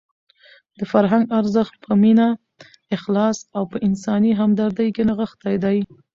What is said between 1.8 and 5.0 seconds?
په مینه، اخلاص او په انساني همدردۍ